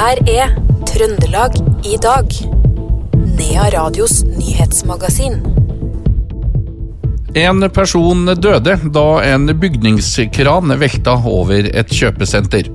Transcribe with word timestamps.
her 0.00 0.16
er 0.32 0.52
Trøndelag 0.88 1.56
i 1.84 1.98
dag. 2.00 2.32
Nea 3.36 3.66
Radios 3.74 4.22
nyhetsmagasin. 4.24 5.34
En 7.36 7.60
person 7.70 8.30
døde 8.40 8.78
da 8.94 9.04
en 9.28 9.50
bygningskran 9.60 10.72
velta 10.80 11.18
over 11.28 11.68
et 11.68 11.92
kjøpesenter. 11.92 12.70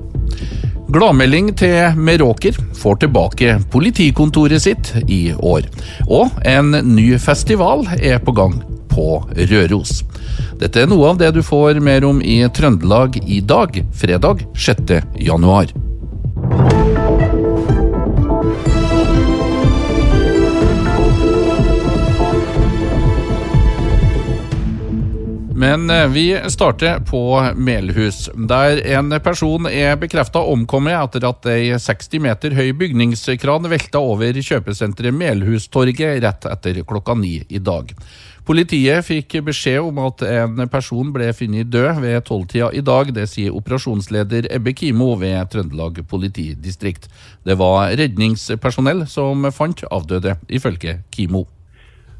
Gladmelding 0.94 1.50
til 1.58 1.98
Meråker 1.98 2.60
får 2.78 3.00
tilbake 3.02 3.56
politikontoret 3.74 4.62
sitt 4.62 4.92
i 5.10 5.34
år. 5.34 5.66
Og 6.06 6.30
en 6.46 6.70
ny 6.92 7.08
festival 7.18 7.82
er 7.98 8.22
på 8.22 8.36
gang 8.38 8.54
på 8.92 9.08
Røros. 9.50 10.04
Dette 10.62 10.84
er 10.84 10.94
noe 10.94 11.10
av 11.10 11.18
det 11.18 11.32
du 11.34 11.42
får 11.42 11.82
mer 11.82 12.06
om 12.06 12.22
i 12.22 12.38
Trøndelag 12.46 13.18
i 13.26 13.42
dag, 13.42 13.82
fredag 13.98 14.46
6. 14.54 14.94
januar. 15.26 15.74
Men 25.56 25.90
eh, 25.90 26.06
vi 26.06 26.40
starter 26.48 27.00
på 27.00 27.52
Melhus, 27.56 28.30
der 28.34 28.82
en 28.86 29.14
person 29.24 29.64
er 29.66 29.94
bekrefta 29.96 30.42
omkommet 30.44 30.98
etter 30.98 31.24
at 31.24 31.48
ei 31.48 31.70
60 31.80 32.20
meter 32.26 32.52
høy 32.58 32.74
bygningskran 32.76 33.64
velta 33.72 34.02
over 34.04 34.36
kjøpesenteret 34.36 35.16
Melhustorget 35.16 36.20
rett 36.26 36.44
etter 36.52 36.82
klokka 36.84 37.16
ni 37.16 37.38
i 37.48 37.62
dag. 37.70 37.96
Politiet 38.44 39.08
fikk 39.08 39.38
beskjed 39.48 39.80
om 39.80 40.04
at 40.04 40.26
en 40.28 40.60
person 40.68 41.08
ble 41.16 41.32
funnet 41.32 41.72
død 41.72 42.04
ved 42.04 42.20
tolvtida 42.28 42.68
i 42.76 42.84
dag. 42.84 43.16
Det 43.16 43.24
sier 43.32 43.56
operasjonsleder 43.56 44.52
Ebbe 44.52 44.76
Kimo 44.76 45.14
ved 45.16 45.40
Trøndelag 45.56 46.04
politidistrikt. 46.06 47.08
Det 47.48 47.56
var 47.56 47.96
redningspersonell 47.96 49.06
som 49.08 49.48
fant 49.56 49.88
avdøde, 49.88 50.36
ifølge 50.52 51.00
Kimo. 51.08 51.46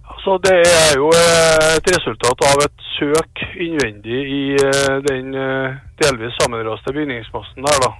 Så 0.07 0.39
Det 0.39 0.59
er 0.59 0.93
jo 0.99 1.07
eh, 1.15 1.77
et 1.79 1.89
resultat 1.97 2.43
av 2.51 2.61
et 2.65 2.85
søk 2.97 3.43
innvendig 3.63 4.21
i 4.39 4.43
eh, 4.59 4.97
den 5.07 5.35
eh, 5.35 5.79
delvis 6.03 6.35
sammenraste 6.41 6.95
bygningsmassen 6.95 7.67
der. 7.67 7.79
da. 7.85 7.91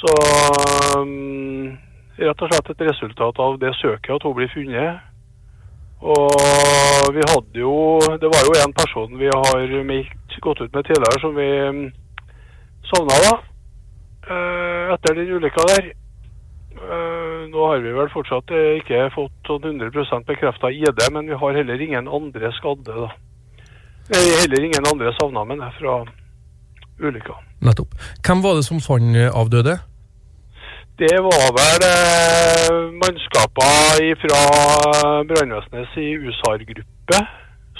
Så 0.00 0.14
rett 2.20 2.42
og 2.44 2.48
slett 2.52 2.70
et 2.72 2.84
resultat 2.88 3.40
av 3.46 3.58
det 3.60 3.72
søket 3.80 4.14
at 4.14 4.24
hun 4.24 4.36
blir 4.36 4.52
funnet. 4.52 5.00
Og 6.00 7.12
vi 7.12 7.24
hadde 7.28 7.60
jo 7.60 8.00
Det 8.20 8.28
var 8.32 8.46
jo 8.48 8.54
en 8.56 8.72
person 8.72 9.18
vi 9.20 9.28
har 9.28 9.84
meldt, 9.84 10.38
gått 10.40 10.60
ut 10.60 10.72
med 10.72 10.84
tidligere 10.88 11.20
som 11.20 11.36
vi 11.36 11.48
um, 11.68 11.82
savna 12.88 13.18
da. 13.26 13.34
Etter 14.96 15.20
den 15.20 15.36
ulykka 15.36 15.68
der. 15.68 15.92
Uh, 16.78 17.50
nå 17.50 17.64
har 17.66 17.80
vi 17.82 17.90
vel 17.92 18.10
fortsatt 18.12 18.52
uh, 18.54 18.76
ikke 18.78 19.08
fått 19.14 19.50
100% 19.50 20.06
sånn 20.06 20.26
bekrefta 20.28 20.70
ID, 20.70 21.02
men 21.10 21.26
vi 21.26 21.38
har 21.40 21.58
heller 21.58 21.82
ingen 21.82 22.06
andre 22.08 22.52
skadde. 22.54 22.94
da. 22.94 23.10
Heller 24.14 24.64
ingen 24.64 24.86
andre 24.86 25.12
savna, 25.18 25.44
men 25.44 25.62
er 25.66 25.74
fra 25.78 26.00
ulykka. 27.02 27.34
Nettopp. 27.66 27.94
Hvem 28.22 28.42
var 28.44 28.58
det 28.58 28.66
som 28.68 28.82
fant 28.82 29.18
avdøde? 29.18 29.80
Det 31.00 31.16
var 31.24 31.46
vel 31.56 31.84
eh, 31.88 32.80
mannskaper 33.02 34.02
fra 34.20 34.40
brannvesenets 35.30 35.94
USAR-gruppe 35.96 37.20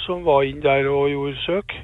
som 0.01 0.23
var 0.25 0.47
inn 0.47 0.63
der 0.63 0.89
og 0.89 1.11
gjorde 1.11 1.43
søk. 1.45 1.75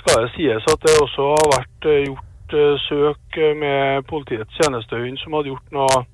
skal 0.00 0.24
det 0.24 0.30
sies 0.34 0.64
at 0.72 0.86
det 0.86 0.94
også 1.02 1.26
har 1.36 1.50
vært 1.52 1.90
gjort 2.08 2.33
Eh, 2.54 2.74
søk 2.86 3.36
med 3.58 4.04
politiets 4.06 4.58
tjenestehund 4.60 5.18
som 5.18 5.34
hadde 5.34 5.50
gjort 5.50 5.72
noen 5.74 6.04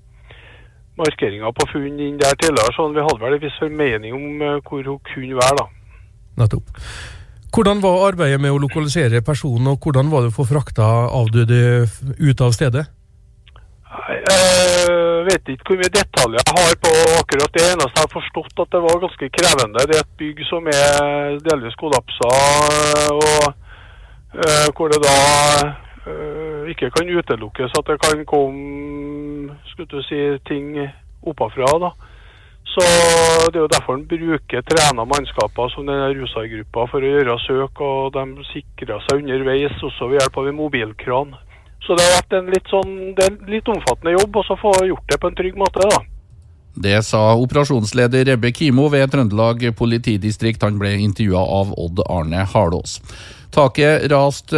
markeringer 0.96 1.52
på 1.52 1.66
funn 1.69 1.98
inn 2.01 2.20
der 2.20 2.36
tidligere. 2.40 2.73
sånn 2.77 2.95
Vi 2.96 3.05
hadde 3.05 3.20
vel 3.20 3.34
en 3.36 3.42
viss 3.42 3.58
formening 3.61 4.14
om 4.17 4.45
eh, 4.46 4.61
hvor 4.64 4.86
hun 4.89 5.02
kunne 5.11 5.36
være. 5.36 5.56
da. 5.58 5.67
Nettopp. 6.40 6.70
Hvordan 7.52 7.83
var 7.83 8.06
arbeidet 8.06 8.40
med 8.40 8.55
å 8.55 8.62
lokalisere 8.62 9.20
personen, 9.27 9.68
og 9.73 9.84
hvordan 9.84 10.08
var 10.08 10.24
det 10.24 10.30
å 10.30 10.36
få 10.39 10.46
frakta 10.48 10.86
avdøde 11.18 11.58
ut 12.23 12.45
av 12.46 12.56
stedet? 12.56 12.86
Jeg 13.90 14.23
eh, 14.33 15.20
vet 15.29 15.52
ikke 15.52 15.74
hvor 15.74 15.83
mye 15.83 15.92
detaljer 15.98 16.40
jeg 16.40 16.56
har 16.56 16.80
på 16.86 16.95
akkurat 17.18 17.52
det. 17.58 17.67
eneste 17.74 18.00
jeg 18.00 18.06
har 18.06 18.14
forstått 18.14 18.64
at 18.64 18.73
det 18.79 18.83
var 18.86 19.05
ganske 19.05 19.30
krevende. 19.36 19.84
Det 19.84 19.98
er 19.98 20.06
et 20.06 20.17
bygg 20.24 20.42
som 20.48 20.73
er 20.73 21.36
delvis 21.50 21.77
kollapsa, 21.84 22.33
og 23.18 24.73
hvor 24.79 24.92
det 24.92 25.02
da 25.05 25.14
ikke 26.73 26.91
kan 26.95 27.09
utelukkes 27.09 27.75
at 27.79 27.87
det 27.89 27.98
kan 28.03 28.25
komme 28.29 29.57
du 29.91 30.03
si, 30.03 30.39
ting 30.47 30.77
oppafra. 31.23 31.79
da. 31.79 31.91
Så 32.65 32.81
Det 33.51 33.57
er 33.57 33.61
jo 33.61 33.75
derfor 33.77 33.95
en 33.95 34.07
bruker 34.07 34.63
trena 34.63 35.05
mannskaper 35.05 35.69
som 35.75 35.87
denne 35.87 36.13
rusargruppa 36.15 36.87
for 36.91 37.01
å 37.01 37.13
gjøre 37.15 37.39
søk. 37.47 37.81
og 37.81 38.13
De 38.13 38.45
sikrer 38.53 39.03
seg 39.09 39.25
underveis 39.25 39.83
også 39.83 40.09
ved 40.09 40.21
hjelp 40.21 40.39
av 40.39 40.48
en 40.48 40.61
mobilkran. 40.61 41.35
Så 41.83 41.97
det 41.97 42.05
har 42.07 42.21
vært 42.21 42.39
en 42.39 42.53
litt, 42.53 42.69
sånn, 42.69 42.95
en 43.19 43.37
litt 43.51 43.69
omfattende 43.69 44.13
jobb 44.13 44.37
å 44.37 44.57
få 44.61 44.73
gjort 44.87 45.09
det 45.09 45.21
på 45.21 45.29
en 45.29 45.35
trygg 45.35 45.57
måte. 45.57 45.89
da. 45.91 46.01
Det 46.81 47.03
sa 47.03 47.35
operasjonsleder 47.35 48.25
Rebbe 48.25 48.53
Kimo 48.53 48.89
ved 48.89 49.11
Trøndelag 49.11 49.65
politidistrikt. 49.77 50.63
Han 50.63 50.79
ble 50.79 50.95
intervjua 51.03 51.42
av 51.42 51.75
Odd 51.75 52.05
Arne 52.07 52.45
Harlås. 52.47 53.01
Taket 53.50 54.06
rast 54.12 54.52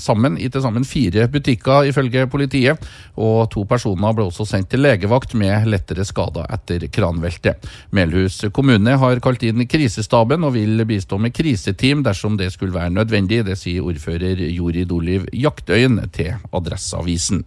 sammen 0.00 0.36
i 0.38 0.48
til 0.52 0.62
sammen 0.64 0.84
fire 0.84 1.26
butikker, 1.32 1.88
ifølge 1.90 2.26
politiet. 2.30 2.88
Og 3.20 3.46
to 3.52 3.64
personer 3.68 4.16
ble 4.16 4.26
også 4.28 4.46
sendt 4.48 4.70
til 4.72 4.84
legevakt 4.84 5.34
med 5.38 5.68
lettere 5.70 6.04
skader 6.08 6.48
etter 6.52 6.88
kranveltet. 6.92 7.70
Melhus 7.96 8.42
kommune 8.52 8.96
har 9.00 9.22
kalt 9.24 9.44
inn 9.48 9.66
krisestaben 9.70 10.44
og 10.44 10.54
vil 10.58 10.84
bistå 10.88 11.20
med 11.20 11.34
kriseteam 11.36 12.04
dersom 12.06 12.36
det 12.40 12.52
skulle 12.54 12.76
være 12.76 12.92
nødvendig. 12.98 13.44
Det 13.48 13.56
sier 13.58 13.86
ordfører 13.86 14.44
Jorid 14.50 14.92
Oliv 14.92 15.26
Jaktøyen 15.32 16.02
til 16.12 16.36
Adresseavisen. 16.52 17.44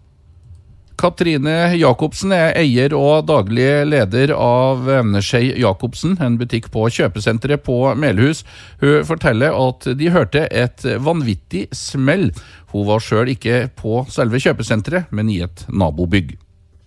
Katrine 0.99 1.73
Jacobsen 1.75 2.33
er 2.35 2.53
eier 2.59 2.93
og 2.97 3.25
daglig 3.29 3.67
leder 3.89 4.33
av 4.37 4.85
Skei 5.25 5.51
Jacobsen, 5.59 6.15
en 6.21 6.37
butikk 6.39 6.69
på 6.73 6.85
kjøpesenteret 6.93 7.63
på 7.65 7.77
Melhus. 7.99 8.43
Hun 8.83 9.01
forteller 9.07 9.55
at 9.57 9.89
de 9.99 10.11
hørte 10.13 10.45
et 10.51 10.85
vanvittig 11.03 11.65
smell. 11.75 12.29
Hun 12.73 12.87
var 12.87 13.03
sjøl 13.03 13.33
ikke 13.33 13.67
på 13.79 14.03
selve 14.13 14.41
kjøpesenteret, 14.43 15.11
men 15.11 15.31
i 15.33 15.41
et 15.45 15.65
nabobygg. 15.69 16.35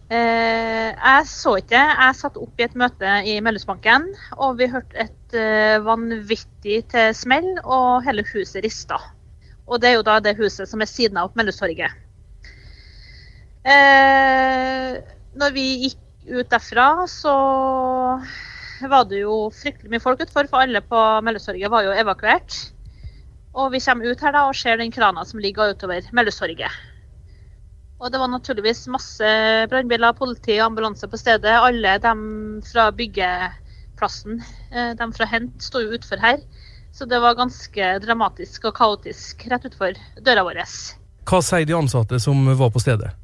Eh, 0.07 0.93
jeg 0.95 1.23
så 1.27 1.57
ikke 1.59 1.81
Jeg 1.83 2.15
satt 2.15 2.37
opp 2.39 2.61
i 2.61 2.67
et 2.69 2.77
møte 2.79 3.19
i 3.27 3.41
Melhusbanken, 3.43 4.07
og 4.39 4.61
vi 4.61 4.71
hørte 4.71 5.03
et 5.03 5.35
eh, 5.35 5.83
vanvittig 5.83 6.85
til 6.93 7.13
smell, 7.15 7.49
og 7.65 8.07
hele 8.07 8.23
huset 8.33 8.63
rista. 8.65 9.01
Og 9.67 9.83
det 9.83 9.91
er 9.91 9.97
jo 9.99 10.07
da 10.07 10.21
det 10.23 10.37
huset 10.39 10.71
som 10.71 10.83
er 10.83 10.91
siden 10.91 11.19
av 11.19 11.35
Melhustorget. 11.35 12.06
Eh, 13.67 14.97
når 15.35 15.55
vi 15.57 15.67
gikk 15.87 16.03
ut 16.31 16.51
derfra, 16.51 17.07
så 17.11 17.35
var 18.87 19.07
det 19.11 19.25
jo 19.25 19.47
fryktelig 19.55 19.91
mye 19.91 20.03
folk 20.03 20.23
utenfor, 20.23 20.47
for 20.51 20.63
alle 20.63 20.83
på 20.87 21.01
Melløstorget 21.27 21.73
var 21.73 21.87
jo 21.87 21.97
evakuert. 21.97 22.59
Og 23.57 23.73
vi 23.73 23.81
kommer 23.83 24.13
ut 24.13 24.23
her 24.23 24.37
da 24.37 24.45
og 24.47 24.55
ser 24.59 24.79
den 24.79 24.93
krana 24.95 25.25
som 25.27 25.43
ligger 25.43 25.75
utover 25.75 26.07
Melløstorget. 26.15 26.71
Og 27.97 28.13
det 28.13 28.21
var 28.21 28.29
naturligvis 28.29 28.85
masse 28.93 29.29
brannbiler, 29.73 30.13
politi 30.15 30.59
og 30.61 30.67
ambulanse 30.69 31.09
på 31.09 31.19
stedet. 31.19 31.57
Alle 31.57 31.97
de 32.05 32.15
fra 32.69 32.91
byggeplassen, 32.93 34.43
eh, 34.71 34.93
de 34.99 35.13
fra 35.17 35.31
Hent, 35.33 35.57
sto 35.65 35.81
jo 35.81 35.97
utfor 35.97 36.21
her. 36.21 36.43
Så 36.93 37.09
det 37.09 37.19
var 37.21 37.35
ganske 37.37 37.97
dramatisk 38.05 38.69
og 38.69 38.77
kaotisk 38.77 39.49
rett 39.51 39.65
utfor 39.69 39.97
døra 40.21 40.45
vår. 40.45 40.63
Hva 41.27 41.41
sier 41.43 41.67
de 41.67 41.75
ansatte 41.77 42.21
som 42.23 42.45
var 42.57 42.71
på 42.71 42.85
stedet? 42.85 43.17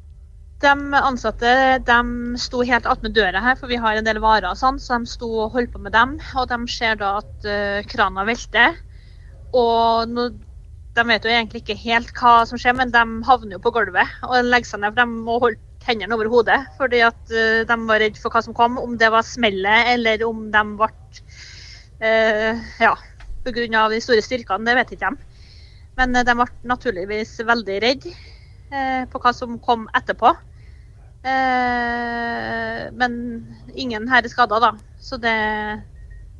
De 0.61 0.95
ansatte 0.95 1.49
de 1.83 1.97
sto 2.39 2.61
helt 2.63 2.85
attmed 2.87 3.15
døra 3.17 3.41
her, 3.43 3.57
for 3.59 3.71
vi 3.71 3.79
har 3.81 3.97
en 3.99 4.05
del 4.07 4.21
varer 4.23 4.51
og 4.51 4.59
sånn, 4.59 4.79
så 4.79 4.99
de 5.01 5.09
sto 5.11 5.27
og 5.27 5.55
holdt 5.55 5.73
på 5.73 5.81
med 5.83 5.95
dem. 5.95 6.15
Og 6.39 6.47
de 6.51 6.59
ser 6.71 6.99
da 7.01 7.17
at 7.19 7.47
uh, 7.47 7.81
krana 7.89 8.23
velter. 8.27 8.77
Og 9.57 10.09
no, 10.09 10.29
de 10.93 11.05
vet 11.09 11.25
jo 11.25 11.33
egentlig 11.33 11.63
ikke 11.63 11.79
helt 11.83 12.13
hva 12.15 12.43
som 12.47 12.59
skjer, 12.61 12.77
men 12.79 12.93
de 12.93 13.03
havner 13.27 13.57
jo 13.57 13.63
på 13.63 13.73
gulvet 13.75 14.17
og 14.29 14.47
legger 14.47 14.71
seg 14.71 14.83
ned. 14.83 14.93
For 14.95 15.03
de 15.03 15.23
må 15.27 15.39
holde 15.43 15.61
hendene 15.83 16.15
over 16.15 16.29
hodet 16.31 16.61
fordi 16.77 17.01
at 17.03 17.33
uh, 17.33 17.63
de 17.67 17.79
var 17.89 17.99
redd 18.05 18.19
for 18.21 18.31
hva 18.31 18.43
som 18.45 18.55
kom. 18.55 18.79
Om 18.79 18.95
det 19.01 19.11
var 19.11 19.27
smellet 19.27 19.95
eller 19.97 20.23
om 20.29 20.45
de 20.53 20.63
ble 20.79 20.91
uh, 22.03 22.63
Ja, 22.79 22.93
pga. 23.43 23.87
de 23.91 24.03
store 24.05 24.23
styrkene, 24.23 24.69
det 24.69 24.77
vet 24.79 24.95
ikke 24.95 25.11
de. 25.11 25.31
Men 25.99 26.15
de 26.15 26.37
ble 26.39 26.47
naturligvis 26.71 27.35
veldig 27.45 27.81
redd 27.83 28.07
på 29.11 29.21
hva 29.21 29.33
som 29.35 29.59
kom 29.61 29.87
etterpå. 29.97 30.33
Eh, 31.23 32.91
men 32.99 33.13
ingen 33.75 34.07
her 34.11 34.23
er 34.23 34.31
skada, 34.31 34.59
da. 34.59 34.73
Så 34.99 35.17
det, 35.23 35.35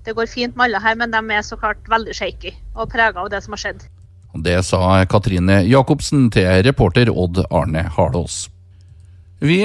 det, 0.03 0.15
går 0.15 0.27
fint 0.31 0.55
med 0.55 0.67
alle 0.67 0.83
her, 0.83 0.97
men 0.99 1.13
de 1.13 1.23
er 1.31 1.45
så 1.45 1.57
klart 1.59 1.87
veldig 1.91 2.15
shaky 2.15 2.51
og 2.75 2.91
prega 2.91 3.23
av 3.23 3.31
det 3.31 3.43
som 3.45 3.55
har 3.55 3.63
skjedd. 3.63 3.85
Det 4.43 4.57
sa 4.65 5.03
Katrine 5.05 5.61
Jacobsen 5.69 6.29
til 6.33 6.63
reporter 6.65 7.11
Odd 7.11 7.45
Arne 7.53 7.85
Harlås. 7.95 8.47
Vi 9.43 9.57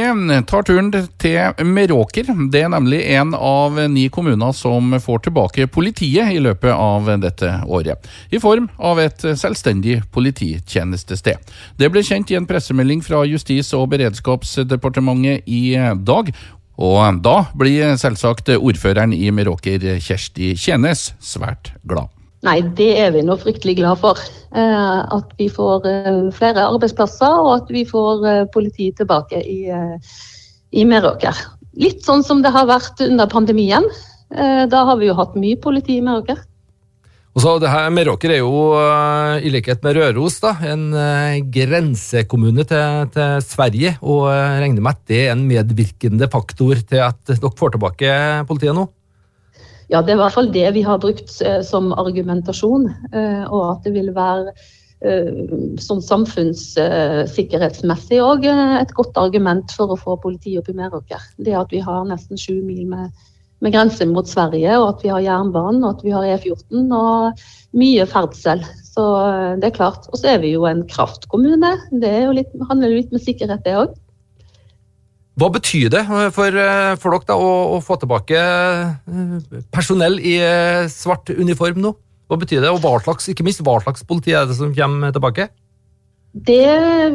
tar 0.51 0.65
turen 0.67 0.89
til 1.23 1.67
Meråker. 1.71 2.33
Det 2.51 2.65
er 2.65 2.73
nemlig 2.73 2.99
en 3.15 3.31
av 3.39 3.77
ni 3.93 4.09
kommuner 4.11 4.51
som 4.51 4.91
får 4.99 5.21
tilbake 5.29 5.69
politiet 5.71 6.33
i 6.35 6.41
løpet 6.43 6.75
av 6.75 7.07
dette 7.23 7.53
året. 7.63 8.09
I 8.35 8.41
form 8.43 8.67
av 8.75 8.99
et 8.99 9.23
selvstendig 9.39 10.01
polititjenestested. 10.11 11.39
Det 11.79 11.93
ble 11.95 12.03
kjent 12.03 12.35
i 12.35 12.41
en 12.41 12.51
pressemelding 12.51 13.07
fra 13.07 13.23
Justis- 13.31 13.71
og 13.79 13.93
beredskapsdepartementet 13.95 15.47
i 15.47 15.79
dag. 15.95 16.35
Og 16.75 17.23
da 17.23 17.39
blir 17.55 17.95
selvsagt 18.03 18.51
ordføreren 18.59 19.15
i 19.15 19.31
Meråker, 19.31 19.93
Kjersti 20.03 20.57
Tjenes, 20.59 21.13
svært 21.23 21.77
glad. 21.87 22.18
Nei, 22.47 22.61
det 22.79 22.93
er 23.03 23.15
vi 23.17 23.25
nå 23.27 23.35
fryktelig 23.41 23.79
glad 23.81 23.99
for. 24.03 24.19
Eh, 24.55 24.99
at 25.17 25.33
vi 25.41 25.49
får 25.51 25.87
eh, 25.91 26.27
flere 26.35 26.69
arbeidsplasser, 26.71 27.41
og 27.43 27.55
at 27.57 27.73
vi 27.75 27.83
får 27.89 28.27
eh, 28.31 28.45
politiet 28.55 29.01
tilbake 29.01 29.41
i, 29.43 29.61
i 30.71 30.85
Meråker. 30.87 31.41
Litt 31.79 32.05
sånn 32.07 32.23
som 32.27 32.45
det 32.45 32.55
har 32.55 32.69
vært 32.71 33.03
under 33.05 33.29
pandemien. 33.31 33.85
Da 34.29 34.81
har 34.85 34.99
vi 35.01 35.07
jo 35.09 35.15
hatt 35.17 35.37
mye 35.41 35.57
politi 35.57 35.95
i 35.99 36.05
Meråker. 36.05 36.41
Og 37.33 37.41
så 37.41 37.55
det 37.63 37.71
her, 37.71 37.87
Meråker 37.95 38.35
er 38.35 38.43
jo, 38.43 38.75
i 39.41 39.53
likhet 39.55 39.81
med 39.87 39.97
Røros, 39.97 40.37
da, 40.43 40.51
en 40.69 40.91
grensekommune 41.55 42.67
til, 42.69 43.07
til 43.15 43.47
Sverige. 43.47 43.95
Og 44.03 44.27
regner 44.29 44.85
med 44.85 44.99
at 44.99 45.01
det 45.09 45.23
er 45.23 45.33
en 45.33 45.47
medvirkende 45.49 46.29
faktor 46.33 46.83
til 46.83 47.05
at 47.07 47.23
dere 47.31 47.55
får 47.57 47.77
tilbake 47.79 48.13
politiet 48.51 48.77
nå? 48.77 48.89
Ja, 49.89 50.03
det 50.05 50.13
er 50.13 50.19
i 50.19 50.21
hvert 50.21 50.35
fall 50.37 50.51
det 50.53 50.67
vi 50.77 50.83
har 50.85 50.99
brukt 51.01 51.31
eh, 51.45 51.63
som 51.65 51.93
argumentasjon. 51.97 52.91
Eh, 53.09 53.45
og 53.47 53.71
at 53.71 53.85
det 53.87 53.93
vil 53.95 54.11
være 54.17 54.53
eh, 55.01 55.29
sånn 55.81 56.03
samfunnssikkerhetsmessig 56.05 58.21
òg 58.21 58.45
et 58.53 58.93
godt 58.99 59.17
argument 59.21 59.73
for 59.77 59.91
å 59.95 60.01
få 60.01 60.17
politiet 60.21 60.59
opp 60.61 60.69
i 60.69 60.77
Meråker. 60.77 61.21
Det 61.41 61.55
at 61.57 61.73
vi 61.73 61.81
har 61.85 62.05
nesten 62.11 62.37
sju 62.41 62.55
mil 62.61 62.87
med, 62.91 63.11
med 63.65 63.73
grense 63.73 64.05
mot 64.11 64.29
Sverige, 64.29 64.73
og 64.77 64.89
at 64.91 65.03
vi 65.07 65.13
har 65.15 65.23
jernbanen 65.25 65.83
og 65.83 65.91
at 65.97 66.05
vi 66.05 66.13
har 66.13 66.25
E14 66.37 66.93
og 66.93 67.33
mye 67.81 68.05
ferdsel. 68.13 68.61
Så 68.85 69.05
det 69.63 69.69
er 69.71 69.79
klart. 69.79 70.03
Og 70.13 70.17
så 70.21 70.27
er 70.35 70.39
vi 70.45 70.51
jo 70.53 70.63
en 70.69 70.85
kraftkommune. 70.91 71.73
Det 72.03 72.17
litt, 72.37 72.53
handler 72.69 72.89
litt 72.93 73.13
med 73.15 73.23
sikkerhet, 73.25 73.65
det 73.65 73.75
òg. 73.87 73.93
Hva 75.39 75.49
betyr 75.55 75.93
det 75.93 76.03
for, 76.35 76.51
eh, 76.51 76.97
for 76.99 77.15
dere 77.15 77.29
da, 77.29 77.37
å, 77.39 77.51
å, 77.77 77.79
få 77.85 77.99
tilbake 78.03 78.39
eh, 78.39 79.63
personell 79.75 80.19
i 80.19 80.35
eh, 80.43 80.89
svart 80.91 81.31
uniform 81.31 81.79
nå? 81.85 81.95
Hva 82.29 82.41
betyr 82.41 82.65
det, 82.65 82.73
og 82.75 82.83
hva 82.83 82.99
slags, 83.05 83.31
ikke 83.31 83.47
minst 83.47 83.63
hva 83.65 83.79
slags 83.85 84.03
politi 84.05 84.35
er 84.37 84.49
det 84.49 84.59
som 84.59 84.75
kommer 84.75 85.15
tilbake? 85.15 85.49
Det 86.37 86.69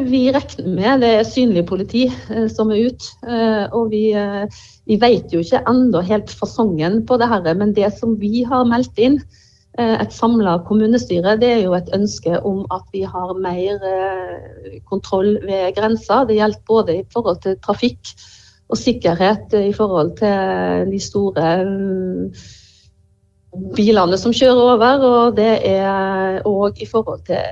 vi 0.08 0.26
regner 0.34 0.72
med, 0.74 1.04
det 1.04 1.10
er 1.20 1.28
synlig 1.28 1.62
politi 1.68 2.08
eh, 2.08 2.48
som 2.50 2.72
er 2.74 2.88
ute. 2.90 3.12
Eh, 3.22 3.64
og 3.76 3.92
vi, 3.92 4.08
eh, 4.16 4.48
vi, 4.90 4.98
vet 5.00 5.32
jo 5.32 5.44
ikke 5.44 5.62
ennå 5.70 6.02
helt 6.04 6.32
fasongen 6.34 7.04
på 7.06 7.18
det 7.20 7.30
her, 7.30 7.46
men 7.54 7.72
det 7.76 7.92
som 8.00 8.16
vi 8.20 8.42
har 8.48 8.66
meldt 8.68 8.98
inn, 8.98 9.20
et 9.78 10.12
samla 10.14 10.58
kommunestyre, 10.68 11.34
det 11.40 11.48
er 11.50 11.62
jo 11.64 11.74
et 11.74 11.88
ønske 11.96 12.38
om 12.46 12.62
at 12.74 12.84
vi 12.94 13.02
har 13.02 13.32
mer 13.42 13.80
kontroll 14.86 15.32
ved 15.42 15.74
grensa. 15.74 16.22
Det 16.28 16.36
gjelder 16.38 16.66
både 16.68 16.98
i 17.00 17.06
forhold 17.12 17.40
til 17.42 17.58
trafikk 17.64 18.12
og 18.70 18.78
sikkerhet 18.78 19.56
i 19.58 19.72
forhold 19.74 20.14
til 20.20 20.92
de 20.92 21.00
store 21.02 21.48
bilene 23.74 24.18
som 24.20 24.34
kjører 24.34 24.62
over. 24.76 25.08
Og 25.10 25.36
det 25.40 25.50
er 25.66 26.40
òg 26.46 26.78
i 26.78 26.88
forhold 26.90 27.26
til, 27.26 27.42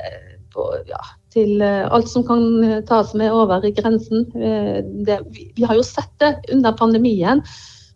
ja, 0.88 1.02
til 1.34 1.62
alt 1.66 2.08
som 2.08 2.26
kan 2.28 2.82
tas 2.86 3.14
med 3.18 3.34
over 3.34 3.66
grensen. 3.74 4.28
Det, 5.06 5.20
vi 5.56 5.66
har 5.66 5.74
jo 5.74 5.86
sett 5.86 6.14
det 6.22 6.36
under 6.54 6.78
pandemien 6.78 7.42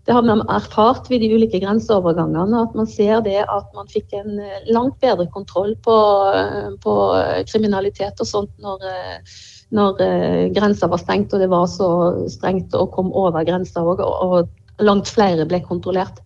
det 0.06 0.14
har 0.14 0.22
man 0.22 0.44
erfart 0.46 1.08
ved 1.10 1.20
de 1.20 1.32
ulike 1.34 1.58
grenseovergangene. 1.62 2.62
At 2.62 2.74
man 2.78 2.86
ser 2.86 3.24
det 3.26 3.40
at 3.42 3.72
man 3.74 3.90
fikk 3.90 4.14
en 4.14 4.38
eh, 4.38 4.68
langt 4.70 5.00
bedre 5.02 5.26
kontroll 5.34 5.74
på, 5.82 5.96
eh, 6.30 6.68
på 6.82 6.94
kriminalitet 7.50 8.22
og 8.22 8.30
sånt 8.30 8.52
når, 8.62 8.86
eh, 8.86 9.40
når 9.74 9.98
grensa 10.54 10.86
var 10.86 11.02
stengt 11.02 11.34
og 11.34 11.42
det 11.42 11.50
var 11.50 11.66
så 11.66 11.88
strengt 12.30 12.76
å 12.78 12.86
komme 12.94 13.10
over 13.18 13.46
grensa 13.48 13.82
òg. 13.82 14.04
Og 14.06 14.86
langt 14.86 15.10
flere 15.10 15.48
ble 15.48 15.58
kontrollert. 15.66 16.22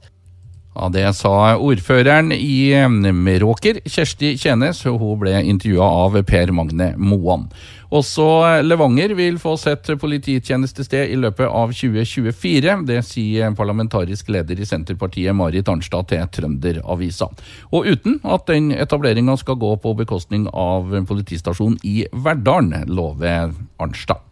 Ja, 0.70 0.88
Det 0.88 1.16
sa 1.18 1.56
ordføreren 1.58 2.30
i 2.32 2.70
Meråker, 3.12 3.80
Kjersti 3.82 4.36
Kjenes. 4.38 4.84
Hun 4.86 5.18
ble 5.18 5.32
intervjua 5.42 5.88
av 6.04 6.22
Per 6.22 6.52
Magne 6.54 6.92
Moan. 6.96 7.48
Også 7.90 8.62
Levanger 8.62 9.16
vil 9.18 9.40
få 9.42 9.56
sett 9.58 9.90
polititjenestested 9.98 11.10
i 11.10 11.18
løpet 11.18 11.50
av 11.50 11.74
2024. 11.74 12.76
Det 12.86 13.00
sier 13.02 13.50
parlamentarisk 13.58 14.30
leder 14.30 14.62
i 14.62 14.68
Senterpartiet 14.68 15.34
Marit 15.34 15.66
Arnstad 15.68 16.06
til 16.14 16.30
Trønderavisa. 16.38 17.32
Og 17.74 17.90
uten 17.90 18.20
at 18.22 18.46
den 18.46 18.70
etableringa 18.70 19.34
skal 19.42 19.58
gå 19.58 19.74
på 19.82 19.98
bekostning 19.98 20.46
av 20.54 20.94
politistasjonen 21.10 21.82
i 21.82 22.04
Verdalen, 22.14 22.86
lover 22.86 23.56
Arnstad. 23.82 24.29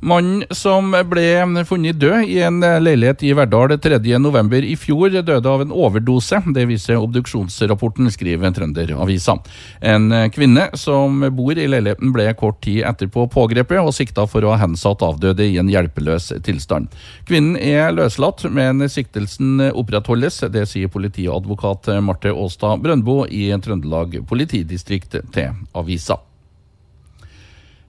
Mannen 0.00 0.44
som 0.54 0.92
ble 1.10 1.64
funnet 1.66 1.98
død 1.98 2.28
i 2.30 2.36
en 2.46 2.60
leilighet 2.62 3.22
i 3.26 3.32
Verdal 3.34 3.72
3.11. 3.82 4.52
i 4.62 4.76
fjor, 4.78 5.10
døde 5.10 5.50
av 5.50 5.64
en 5.64 5.72
overdose. 5.74 6.38
Det 6.54 6.66
viser 6.70 7.00
obduksjonsrapporten, 7.02 8.06
skriver 8.14 8.54
Trønderavisa. 8.54 9.34
En 9.82 10.12
kvinne 10.30 10.68
som 10.78 11.24
bor 11.34 11.58
i 11.58 11.66
leiligheten 11.66 12.14
ble 12.14 12.28
kort 12.38 12.60
tid 12.62 12.84
etterpå 12.86 13.26
pågrepet 13.34 13.82
og 13.82 13.90
sikta 13.96 14.28
for 14.30 14.46
å 14.46 14.54
ha 14.54 14.60
hensatt 14.62 15.02
avdøde 15.02 15.48
i 15.50 15.58
en 15.58 15.72
hjelpeløs 15.72 16.30
tilstand. 16.46 16.94
Kvinnen 17.26 17.58
er 17.58 17.90
løslatt, 17.96 18.46
men 18.54 18.86
siktelsen 18.86 19.66
opprettholdes. 19.72 20.44
Det 20.54 20.62
sier 20.70 20.94
politiadvokat 20.94 21.90
Marte 22.06 22.30
Aastad 22.30 22.86
Brøndbo 22.86 23.24
i 23.26 23.50
Trøndelag 23.58 24.20
politidistrikt 24.30 25.18
til 25.34 25.62
avisa. 25.74 26.22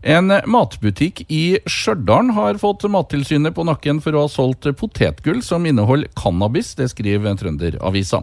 En 0.02 0.32
matbutikk 0.48 1.26
i 1.28 1.60
Stjørdal 1.68 2.30
har 2.32 2.60
fått 2.62 2.86
Mattilsynet 2.88 3.52
på 3.58 3.66
nakken 3.68 3.98
for 4.00 4.16
å 4.16 4.22
ha 4.24 4.32
solgt 4.32 4.70
potetgull 4.80 5.42
som 5.44 5.68
inneholder 5.68 6.08
cannabis, 6.16 6.72
det 6.80 6.88
skriver 6.94 7.36
Trønderavisa. 7.36 8.22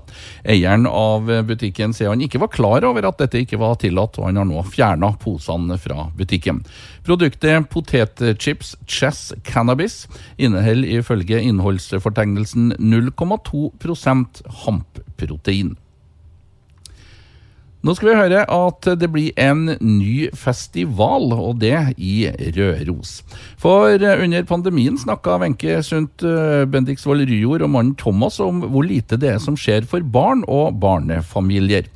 Eieren 0.48 0.88
av 0.88 1.28
butikken 1.44 1.92
sier 1.92 2.14
han 2.14 2.24
ikke 2.24 2.40
var 2.40 2.52
klar 2.54 2.88
over 2.88 3.04
at 3.04 3.20
dette 3.20 3.44
ikke 3.44 3.60
var 3.60 3.76
tillatt, 3.82 4.16
og 4.16 4.30
han 4.30 4.40
har 4.40 4.48
nå 4.48 4.64
fjerna 4.72 5.12
posene 5.20 5.76
fra 5.76 6.08
butikken. 6.16 6.64
Produktet 7.04 7.68
potetchips 7.68 8.78
Chess 8.88 9.34
Cannabis 9.44 10.06
inneholder 10.40 10.96
ifølge 11.02 11.44
innholdsfortegnelsen 11.44 12.72
0,2% 12.80 14.46
hampprotein. 14.64 15.76
Nå 17.86 17.94
skal 17.94 18.08
vi 18.08 18.18
høre 18.18 18.40
at 18.50 18.86
det 18.98 19.06
blir 19.14 19.36
en 19.38 19.76
ny 19.78 20.26
festival, 20.34 21.28
og 21.30 21.60
det 21.62 21.76
i 22.02 22.26
Røros. 22.56 23.20
For 23.62 23.94
under 23.94 24.48
pandemien 24.48 24.98
snakka 24.98 25.36
Wenche 25.38 25.78
Sundt 25.86 26.24
eh, 26.26 26.64
Bendiksvold 26.66 27.28
Ryjord 27.30 27.62
og 27.62 27.70
mannen 27.76 27.94
Thomas 28.00 28.40
om 28.42 28.64
hvor 28.72 28.88
lite 28.88 29.20
det 29.22 29.36
er 29.36 29.38
som 29.44 29.54
skjer 29.60 29.86
for 29.86 30.02
barn 30.02 30.42
og 30.50 30.80
barnefamilier. 30.82 31.86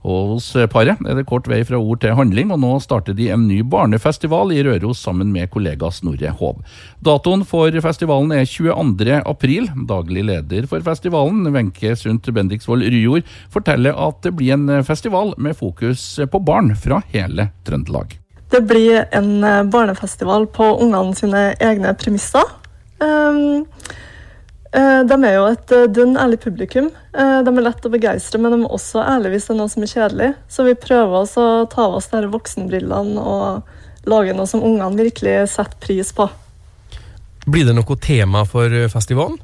Og 0.00 0.34
hos 0.34 0.46
paret 0.72 1.00
er 1.04 1.16
det 1.18 1.26
kort 1.28 1.48
vei 1.50 1.60
fra 1.66 1.76
ord 1.76 2.00
til 2.00 2.14
handling, 2.16 2.52
og 2.54 2.60
nå 2.62 2.72
starter 2.80 3.16
de 3.16 3.28
en 3.34 3.46
ny 3.48 3.60
barnefestival 3.66 4.54
i 4.54 4.62
Røros 4.64 5.02
sammen 5.04 5.32
med 5.34 5.50
kollega 5.52 5.90
Snorre 5.92 6.32
Hov. 6.38 6.62
Datoen 7.04 7.44
for 7.48 7.74
festivalen 7.84 8.32
er 8.32 8.48
22. 8.48 9.20
april. 9.28 9.68
Daglig 9.90 10.24
leder 10.30 10.68
for 10.70 10.80
festivalen, 10.86 11.44
Wenche 11.52 11.92
Sundt 12.00 12.32
Bendiksvold 12.32 12.86
Ryjord, 12.88 13.28
forteller 13.52 13.96
at 14.08 14.22
det 14.24 14.34
blir 14.38 14.56
en 14.56 14.80
festival 14.86 15.34
med 15.36 15.58
fokus 15.58 16.14
på 16.32 16.44
barn 16.44 16.72
fra 16.76 17.02
hele 17.12 17.50
Trøndelag. 17.68 18.16
Det 18.50 18.64
blir 18.66 19.04
en 19.14 19.44
barnefestival 19.70 20.48
på 20.50 20.72
ungene 20.80 21.14
sine 21.14 21.50
egne 21.62 21.92
premisser. 21.98 22.56
Um, 23.00 23.68
Eh, 23.70 24.19
de 24.70 25.16
er 25.26 25.34
jo 25.34 25.46
et 25.50 25.72
eh, 25.74 25.88
dønn 25.90 26.14
ærlig 26.20 26.38
publikum. 26.44 26.90
Eh, 27.10 27.38
de 27.42 27.50
er 27.50 27.64
lett 27.64 27.86
å 27.86 27.90
begeistre, 27.90 28.38
men 28.38 28.54
de 28.54 28.60
er 28.62 28.74
også 28.76 29.02
ærlige 29.02 29.34
hvis 29.34 29.48
det 29.48 29.54
er 29.54 29.58
noe 29.58 29.72
som 29.72 29.82
er 29.82 29.90
kjedelig. 29.90 30.28
Så 30.46 30.66
vi 30.66 30.76
prøver 30.78 31.16
oss 31.22 31.34
å 31.40 31.46
ta 31.70 31.88
av 31.88 31.96
oss 31.98 32.10
de 32.12 32.22
voksenbrillene 32.30 33.18
og 33.18 34.06
lage 34.10 34.36
noe 34.36 34.46
som 34.46 34.62
ungene 34.62 35.00
virkelig 35.00 35.50
setter 35.56 35.80
pris 35.82 36.12
på. 36.14 36.28
Blir 37.50 37.66
det 37.66 37.74
noe 37.74 37.96
tema 37.98 38.44
for 38.46 38.70
festivalen? 38.92 39.40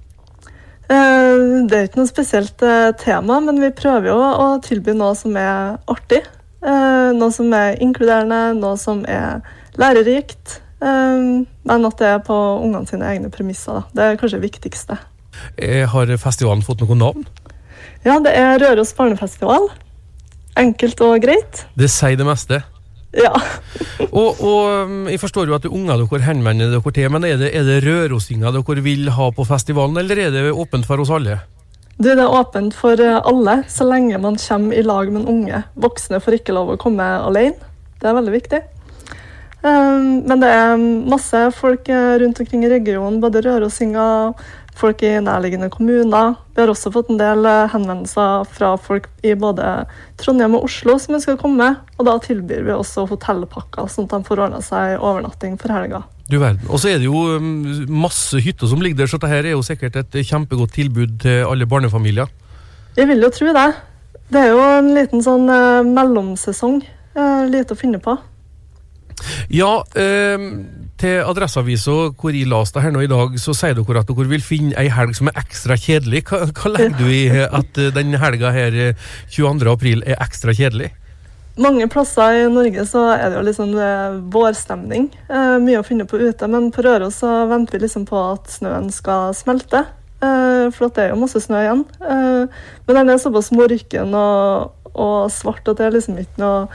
Det 0.86 1.74
er 1.74 1.88
ikke 1.88 1.98
noe 1.98 2.06
spesielt 2.06 2.62
tema, 3.02 3.40
men 3.42 3.56
vi 3.58 3.72
prøver 3.74 4.06
jo 4.12 4.16
å 4.22 4.44
tilby 4.62 4.94
noe 4.94 5.16
som 5.18 5.34
er 5.40 5.80
artig. 5.90 6.20
Noe 6.62 7.32
som 7.34 7.50
er 7.58 7.80
inkluderende, 7.82 8.54
noe 8.60 8.78
som 8.78 9.02
er 9.10 9.42
lærerikt. 9.80 10.60
Men 10.78 11.88
at 11.90 11.98
det 11.98 12.12
er 12.12 12.22
på 12.22 12.38
ungene 12.60 12.86
sine 12.86 13.10
egne 13.10 13.32
premisser. 13.34 13.82
Det 13.90 14.06
er 14.06 14.20
kanskje 14.20 14.38
det 14.38 14.46
viktigste. 14.46 15.00
Eh, 15.56 15.84
har 15.88 16.12
festivalen 16.20 16.64
fått 16.66 16.84
noe 16.84 16.98
navn? 16.98 17.26
Ja, 18.06 18.20
det 18.22 18.36
er 18.38 18.60
Røros 18.62 18.94
barnefestival. 18.96 19.68
Enkelt 20.56 21.00
og 21.04 21.18
greit. 21.24 21.66
Det 21.76 21.90
sier 21.92 22.16
det 22.16 22.26
meste. 22.28 22.62
Ja. 23.16 23.32
Og, 24.16 24.38
og 24.44 24.86
um, 24.86 25.08
jeg 25.10 25.18
forstår 25.20 25.48
jo 25.48 25.54
at 25.56 25.64
er 25.66 25.72
unger 25.74 25.98
dere 26.00 26.24
henvender 26.24 26.70
dere 26.72 26.92
til, 26.94 27.08
men 27.12 27.24
er 27.26 27.38
det, 27.40 27.50
er 27.56 27.64
det 27.66 27.82
rørosinger 27.84 28.54
dere 28.54 28.84
vil 28.84 29.10
ha 29.12 29.26
på 29.34 29.44
festivalen, 29.44 29.98
eller 30.00 30.20
er 30.20 30.30
det 30.32 30.44
åpent 30.52 30.86
for 30.88 31.02
oss 31.02 31.12
alle? 31.12 31.40
Du, 31.96 32.10
det 32.10 32.20
er 32.20 32.32
åpent 32.32 32.76
for 32.76 33.00
eh, 33.00 33.18
alle, 33.24 33.58
så 33.72 33.86
lenge 33.88 34.20
man 34.20 34.36
kommer 34.40 34.76
i 34.76 34.84
lag 34.84 35.10
med 35.12 35.22
en 35.22 35.32
unge. 35.32 35.62
Voksne 35.80 36.20
får 36.20 36.38
ikke 36.38 36.56
lov 36.56 36.74
å 36.74 36.80
komme 36.80 37.04
alene. 37.04 37.70
Det 38.00 38.08
er 38.08 38.16
veldig 38.18 38.34
viktig. 38.34 38.62
Um, 39.64 40.22
men 40.28 40.42
det 40.42 40.52
er 40.52 40.76
masse 41.08 41.40
folk 41.56 41.88
eh, 41.88 42.18
rundt 42.22 42.40
omkring 42.44 42.66
i 42.66 42.72
regionen, 42.72 43.20
både 43.24 43.42
rørosinger, 43.48 44.36
folk 44.76 45.02
i 45.06 45.14
nærliggende 45.24 45.70
kommuner. 45.72 46.34
Vi 46.54 46.62
har 46.62 46.72
også 46.72 46.92
fått 46.94 47.10
en 47.12 47.20
del 47.20 47.46
eh, 47.48 47.68
henvendelser 47.72 48.44
fra 48.56 48.74
folk 48.80 49.08
i 49.26 49.34
både 49.38 49.86
Trondheim 50.20 50.56
og 50.58 50.68
Oslo 50.68 50.98
som 51.00 51.16
ønsker 51.16 51.36
å 51.36 51.40
komme. 51.40 51.70
Og 51.96 52.08
da 52.08 52.16
tilbyr 52.22 52.66
vi 52.66 52.74
også 52.74 53.06
hotellpakker, 53.10 53.88
sånn 53.92 54.08
at 54.08 54.16
de 54.16 54.28
får 54.28 54.44
ordna 54.46 54.62
seg 54.64 54.96
overnatting 55.00 55.56
for 55.60 55.74
helga. 55.74 56.04
Du 56.26 56.38
verden. 56.42 56.62
Og 56.66 56.82
så 56.82 56.90
er 56.90 57.00
det 57.00 57.06
jo 57.06 57.38
um, 57.38 57.50
masse 58.02 58.40
hytter 58.42 58.66
som 58.70 58.80
ligger 58.82 59.04
der, 59.04 59.10
så 59.10 59.20
dette 59.22 59.44
er 59.44 59.52
jo 59.54 59.62
sikkert 59.64 60.00
et 60.00 60.16
kjempegodt 60.26 60.74
tilbud 60.74 61.20
til 61.22 61.44
alle 61.46 61.68
barnefamilier. 61.70 62.32
Jeg 62.96 63.08
vil 63.10 63.22
jo 63.22 63.30
tro 63.30 63.52
det. 63.54 63.68
Det 64.32 64.40
er 64.42 64.50
jo 64.50 64.62
en 64.64 64.88
liten 64.96 65.22
sånn 65.22 65.46
eh, 65.52 65.84
mellomsesong. 65.86 66.80
Eh, 67.14 67.44
lite 67.52 67.76
å 67.76 67.78
finne 67.78 68.00
på. 68.02 68.16
Ja, 69.52 69.84
eh, 69.94 70.48
til 71.00 71.22
Adresseavisa 71.26 71.96
hvor 72.16 72.34
jeg 72.34 72.48
leste 72.50 72.82
her 72.82 72.92
nå 72.94 73.02
i 73.04 73.10
dag, 73.10 73.34
så 73.40 73.54
sier 73.56 73.76
dere 73.76 74.02
at 74.02 74.10
dere 74.10 74.28
vil 74.30 74.44
finne 74.44 74.76
ei 74.80 74.88
helg 74.92 75.16
som 75.18 75.30
er 75.30 75.40
ekstra 75.40 75.76
kjedelig. 75.80 76.24
Hva, 76.30 76.46
hva 76.50 76.72
legger 76.72 76.96
du 77.00 77.08
i 77.10 77.24
at 77.46 77.80
eh, 77.82 77.92
den 77.94 78.16
helga 78.20 78.52
her 78.54 78.78
eh, 78.90 79.10
22. 79.34 79.68
april 79.72 80.06
er 80.06 80.20
ekstra 80.24 80.54
kjedelig? 80.56 80.92
Mange 81.60 81.86
plasser 81.88 82.42
i 82.42 82.48
Norge 82.52 82.82
så 82.84 83.06
er 83.14 83.30
det 83.30 83.38
jo 83.38 83.44
liksom 83.46 83.76
eh, 83.80 84.16
vårstemning. 84.32 85.06
Eh, 85.28 85.54
mye 85.64 85.80
å 85.80 85.86
finne 85.86 86.04
på 86.08 86.20
ute, 86.20 86.48
men 86.52 86.68
på 86.74 86.84
Røros 86.84 87.22
så 87.22 87.46
venter 87.48 87.78
vi 87.78 87.86
liksom 87.86 88.04
på 88.08 88.18
at 88.34 88.50
snøen 88.52 88.90
skal 88.92 89.32
smelte. 89.36 89.86
Eh, 90.20 90.66
for 90.76 90.92
det 90.92 91.06
er 91.06 91.14
jo 91.14 91.20
masse 91.22 91.40
snø 91.44 91.62
igjen. 91.62 91.84
Eh, 92.04 92.60
men 92.88 93.00
den 93.00 93.12
er 93.12 93.20
såpass 93.22 93.52
morken 93.56 94.16
og, 94.16 94.92
og 94.92 95.32
svart 95.32 95.68
at 95.68 95.80
det 95.80 95.88
er 95.88 95.96
liksom 95.96 96.20
ikke 96.20 96.44
noe 96.44 96.66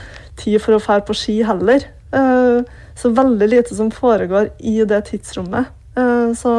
tid 0.42 0.58
for 0.64 0.78
å 0.78 0.82
fære 0.82 1.06
på 1.06 1.18
ski 1.18 1.38
heller. 1.46 1.86
Eh, 2.18 2.81
så 3.02 3.10
veldig 3.18 3.48
lite 3.50 3.76
som 3.76 3.90
foregår 3.94 4.52
i 4.60 4.82
det 4.86 5.02
tidsrommet. 5.10 5.72
Eh, 5.98 6.34
så 6.38 6.52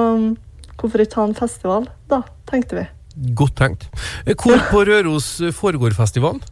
hvorfor 0.80 1.04
ikke 1.04 1.20
ha 1.20 1.28
en 1.28 1.38
festival, 1.38 1.86
da, 2.10 2.22
tenkte 2.50 2.80
vi. 2.80 2.86
Godt 3.38 3.56
tenkt. 3.60 3.86
Eh, 4.26 4.34
Hvor 4.34 4.58
på 4.70 4.84
Røros 4.88 5.36
foregår 5.54 5.94
festivalen? 5.94 6.42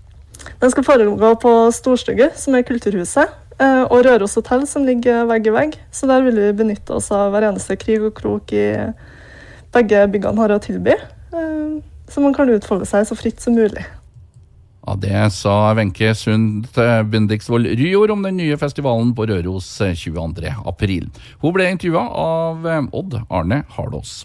Den 0.61 0.73
skal 0.73 0.87
foregå 0.87 1.35
på 1.40 1.52
Storstugget, 1.75 2.38
som 2.40 2.54
er 2.56 2.64
Kulturhuset, 2.68 3.32
eh, 3.59 3.82
og 3.82 4.04
Røros 4.06 4.38
hotell, 4.38 4.66
som 4.66 4.87
ligger 4.87 5.26
vegg 5.28 5.49
i 5.50 5.56
vegg. 5.56 5.78
Så 5.92 6.09
der 6.09 6.23
vil 6.25 6.38
vi 6.38 6.52
benytte 6.62 6.97
oss 6.97 7.11
av 7.12 7.32
hver 7.35 7.50
eneste 7.50 7.76
krig 7.80 8.04
og 8.04 8.14
krok 8.14 8.52
i 8.52 8.68
begge 9.75 10.06
byggene 10.11 10.40
har 10.40 10.54
å 10.54 10.62
tilby. 10.62 10.97
Så 12.11 12.18
man 12.18 12.35
kan 12.35 12.50
utfolde 12.50 12.88
seg 12.90 13.04
så 13.06 13.14
fritt 13.14 13.38
som 13.42 13.54
mulig. 13.54 13.85
Ja, 14.90 14.97
Det 14.97 15.30
sa 15.30 15.73
Wenche 15.75 16.14
Sund 16.14 16.66
Bendiksvold 17.11 17.66
Ryjord 17.78 18.11
om 18.11 18.25
den 18.25 18.40
nye 18.40 18.56
festivalen 18.59 19.12
på 19.14 19.23
Røros 19.30 19.68
eh, 19.87 19.94
22. 19.94 20.50
april. 20.66 21.04
Hun 21.38 21.52
ble 21.54 21.68
intervjua 21.70 22.02
av 22.18 22.66
eh, 22.66 22.88
Odd 22.90 23.14
Arne 23.30 23.61
Hardås. 23.76 24.25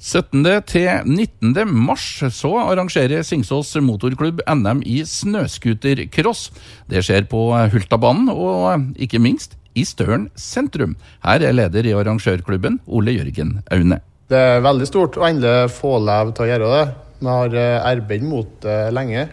17. 0.00 0.42
til 0.66 0.88
19. 1.06 1.54
mars 1.70 2.08
så 2.34 2.50
arrangerer 2.64 3.22
Singsås 3.22 3.70
motorklubb 3.78 4.42
NM 4.42 4.80
i 4.82 5.04
snøscootercross. 5.06 6.48
Det 6.90 7.04
skjer 7.06 7.28
på 7.30 7.44
Hultabanen 7.70 8.32
og 8.32 8.98
ikke 8.98 9.22
minst 9.22 9.54
i 9.78 9.84
Støren 9.86 10.32
sentrum. 10.34 10.96
Her 11.22 11.46
er 11.46 11.54
leder 11.54 11.86
i 11.86 11.94
arrangørklubben 11.94 12.80
Ole 12.90 13.14
Jørgen 13.20 13.60
Aune. 13.70 14.00
Det 14.26 14.42
er 14.56 14.66
veldig 14.66 14.90
stort 14.90 15.20
å 15.20 15.28
endelig 15.30 15.70
få 15.78 16.00
lov 16.02 16.34
til 16.34 16.48
å 16.48 16.50
gjøre 16.50 16.72
det. 16.74 16.82
Vi 17.20 17.28
har 17.28 17.54
eh, 17.60 17.76
arbeidet 17.84 18.26
mot 18.26 18.50
det 18.64 18.80
lenge, 18.96 19.28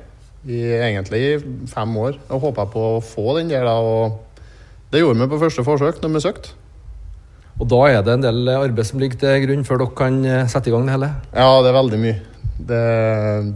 i, 0.48 0.62
egentlig 0.78 1.20
i 1.24 1.34
fem 1.70 1.98
år, 2.00 2.18
og 2.32 2.48
håpa 2.48 2.68
på 2.72 2.86
å 2.96 3.04
få 3.04 3.36
den 3.38 3.52
der. 3.52 3.68
da, 3.68 3.76
og 3.78 4.18
Det 4.92 5.04
gjorde 5.04 5.20
vi 5.20 5.30
på 5.34 5.42
første 5.42 5.66
forsøk 5.68 6.02
når 6.04 6.16
vi 6.16 6.24
søkte. 6.24 6.56
Og 7.58 7.70
da 7.72 7.80
er 7.90 8.04
det 8.06 8.14
en 8.14 8.26
del 8.26 8.50
arbeid 8.54 8.86
som 8.86 9.00
ligger 9.02 9.18
til 9.22 9.46
grunn 9.48 9.64
før 9.66 9.82
dere 9.82 9.98
kan 9.98 10.18
eh, 10.26 10.50
sette 10.52 10.70
i 10.70 10.74
gang 10.74 10.86
det 10.86 10.94
hele? 10.94 11.10
Ja, 11.34 11.48
det 11.66 11.72
er 11.72 11.80
veldig 11.80 12.02
mye. 12.04 12.18
Det, 12.58 12.82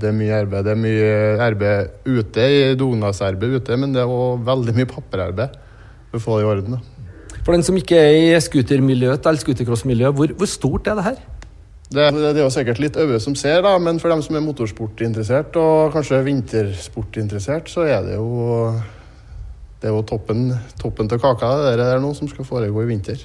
det 0.01 0.09
er 0.09 0.15
mye 0.17 0.39
arbeid. 0.39 0.65
Det 0.65 0.73
er 0.73 0.81
mye 0.81 1.11
arbeid 1.45 2.07
ute, 2.07 2.47
i 2.47 2.63
dugnadsarbeid 2.77 3.59
ute, 3.59 3.77
men 3.77 3.93
det 3.93 4.01
er 4.01 4.09
òg 4.09 4.41
veldig 4.47 4.75
mye 4.79 4.89
papirarbeid 4.89 5.59
for 6.09 6.17
å 6.17 6.23
få 6.25 6.39
det 6.39 6.47
i 6.47 6.49
orden. 6.55 6.79
da. 6.79 6.81
For 7.41 7.55
den 7.55 7.65
som 7.65 7.77
ikke 7.77 7.97
er 7.97 8.17
i 8.17 8.41
scootermiljøet, 8.41 9.25
eller 9.25 9.41
scootercrossmiljøet, 9.41 10.17
hvor, 10.17 10.33
hvor 10.37 10.49
stort 10.49 10.89
er 10.89 10.97
det 10.97 11.05
her? 11.11 11.21
Det, 11.91 12.07
det 12.15 12.31
er 12.37 12.45
jo 12.45 12.53
sikkert 12.53 12.79
litt 12.79 12.95
øye 12.95 13.19
som 13.19 13.35
ser, 13.35 13.59
da, 13.65 13.75
men 13.83 13.99
for 13.99 14.13
dem 14.13 14.21
som 14.23 14.37
er 14.39 14.45
motorsportinteressert 14.45 15.57
og 15.59 15.91
kanskje 15.91 16.21
vintersportinteressert, 16.23 17.67
så 17.67 17.83
er 17.83 18.05
det 18.07 18.15
jo 18.15 18.71
det 19.81 19.89
er 19.89 19.95
jo 19.97 20.03
toppen, 20.05 20.51
toppen 20.77 21.09
til 21.09 21.19
kaka 21.19 21.55
det 21.65 21.77
der 21.81 21.99
nå 21.99 22.13
som 22.13 22.29
skal 22.29 22.45
foregå 22.45 22.83
i 22.83 22.89
vinter. 22.93 23.23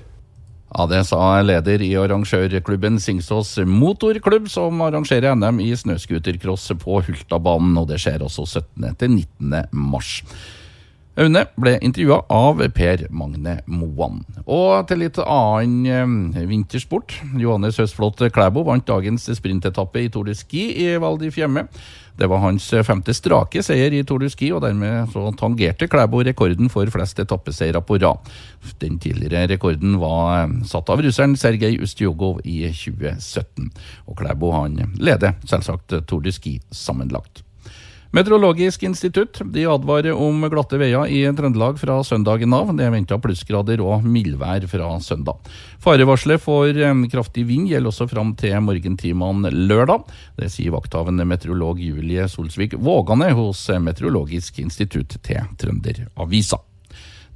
Ja, 0.73 0.87
Det 0.87 1.05
sa 1.07 1.41
leder 1.45 1.83
i 1.85 1.93
arrangørklubben 1.95 2.99
Singsås 2.99 3.59
motorklubb, 3.65 4.49
som 4.51 4.81
arrangerer 4.83 5.37
NM 5.37 5.61
i 5.63 5.71
snøscootercross 5.77 6.73
på 6.81 7.03
Hultabanen. 7.07 7.77
og 7.79 7.89
Det 7.89 8.01
skjer 8.03 8.25
også 8.25 8.47
17. 8.47 8.97
til 8.99 9.11
19. 9.11 9.69
mars. 9.73 10.25
Aune 11.17 11.47
ble 11.57 11.79
intervjua 11.81 12.19
av 12.29 12.59
Per 12.77 13.07
Magne 13.09 13.55
Moan. 13.73 14.19
Og 14.45 14.83
til 14.85 14.99
litt 15.01 15.17
annen 15.23 16.27
eh, 16.37 16.43
vintersport. 16.45 17.15
Johannes 17.41 17.79
Høstflot 17.81 18.21
Klæbo 18.35 18.67
vant 18.67 18.85
dagens 18.85 19.25
sprintetappe 19.39 20.03
i 20.03 20.11
Tour 20.13 20.29
de 20.29 20.35
Ski 20.37 20.67
i 20.85 20.91
Val 21.01 21.17
di 21.23 21.31
Fiemme. 21.33 21.65
Det 22.21 22.29
var 22.29 22.43
hans 22.45 22.67
femte 22.85 23.17
strake 23.17 23.65
seier 23.65 23.97
i 23.97 24.03
Tour 24.05 24.21
de 24.27 24.29
Ski, 24.33 24.51
og 24.53 24.61
dermed 24.67 25.09
så 25.15 25.25
tangerte 25.41 25.89
Klæbo 25.89 26.21
rekorden 26.21 26.69
for 26.73 26.93
flest 26.93 27.25
etappeseiere 27.25 27.81
på 27.81 27.97
rad. 28.05 28.29
Den 28.85 29.01
tidligere 29.01 29.49
rekorden 29.55 29.97
var 30.05 30.43
eh, 30.43 30.55
satt 30.69 30.93
av 30.93 31.01
russeren 31.01 31.41
Sergej 31.41 31.81
Ustjugov 31.81 32.45
i 32.45 32.61
2017. 32.69 33.73
Og 34.05 34.21
Klæbo 34.21 34.53
han 34.53 34.83
leder 35.01 35.41
selvsagt 35.49 35.97
Tour 36.05 36.29
de 36.29 36.37
Ski 36.37 36.59
sammenlagt. 36.69 37.46
Meteorologisk 38.17 38.87
institutt 38.89 39.43
de 39.53 39.67
advarer 39.69 40.15
om 40.17 40.47
glatte 40.49 40.79
veier 40.81 41.11
i 41.13 41.19
Trøndelag 41.37 41.77
fra 41.77 41.99
søndagen 42.01 42.55
av. 42.57 42.71
Det 42.73 42.87
er 42.87 42.95
venta 42.95 43.19
plussgrader 43.21 43.83
og 43.85 44.07
mildvær 44.09 44.65
fra 44.71 44.87
søndag. 45.05 45.51
Farevarselet 45.85 46.41
for 46.41 46.71
eh, 46.71 47.03
kraftig 47.13 47.45
vind 47.51 47.69
gjelder 47.69 47.93
også 47.93 48.07
fram 48.09 48.33
til 48.41 48.57
morgentimene 48.65 49.53
lørdag. 49.53 50.09
Det 50.41 50.49
sier 50.55 50.73
vakthavende 50.73 51.29
meteorolog 51.29 51.85
Julie 51.85 52.25
Solsvik 52.33 52.79
Vågane 52.81 53.35
hos 53.37 53.67
Meteorologisk 53.85 54.65
institutt 54.65 55.19
til 55.21 55.53
Trønderavisa. 55.61 56.63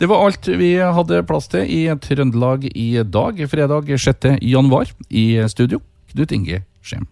Det 0.01 0.09
var 0.09 0.25
alt 0.25 0.49
vi 0.49 0.79
hadde 0.81 1.25
plass 1.29 1.53
til 1.53 1.69
i 1.69 1.85
Trøndelag 1.93 2.71
i 2.73 2.91
dag, 3.05 3.45
fredag 3.53 3.93
6. 4.01 4.33
januar. 4.41 4.97
I 5.13 5.45
studio, 5.53 5.85
Knut 6.15 6.33
Inge 6.33 6.65
Skjem. 6.81 7.05